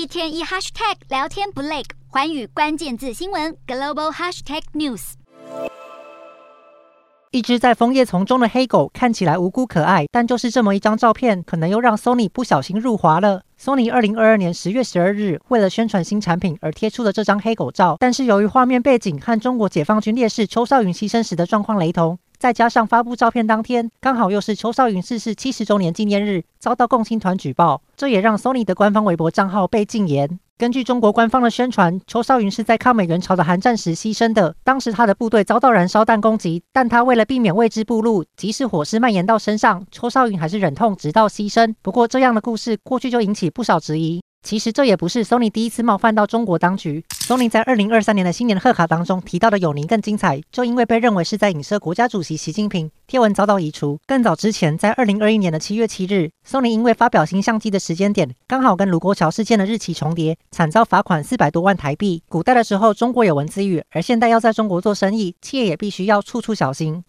[0.00, 5.12] 一天一 hashtag 聊天不累，寰宇关键字新闻 global hashtag news。
[7.32, 13.42] 一只在枫叶丛中的黑狗看起来无辜可爱，但就是这么一张照片，可能又让 Sony 不小心入华了。
[13.60, 30.40] Sony 二零二二年十月十二日为了宣传新产品而贴出的这张黑狗照，但是由于画面背景和中国解放军烈士邱少云牺牲时的状况雷同，再加上发布照片当天刚好又是邱少云逝世七十周年纪念日，遭到共青团举报，这也让 Sony 的官方微博账号被禁言。
[30.56, 41.74] 根据中国官方的宣传，邱少云是在抗美援朝的韩战时牺牲的，当时他的部队遭到燃烧弹攻击，但他为了避免位置暴露，即使火势蔓延到身上，邱少云还是忍痛直到牺牲。
[41.82, 44.22] 不过，这样的故事过去就引起不少质疑。
[44.42, 47.04] 其实这也不是 Sony 第一次冒犯到中国当局。
[47.26, 54.00] Sony 在二零二三年的新年贺卡当中提到的“有您更精彩”，就因为被认为是在影射国家主席习近平，贴文遭到移除。
[54.06, 62.22] 更早之前，在二零二一年的七月七日，Sony 因为发表新相机的时间点刚好跟卢沟桥事件的日期重叠，惨遭罚款四百多万台币。
[62.28, 67.04] 古代的时候，中国有文字狱，而现代要在中国做生意，企业也必须要处处小心。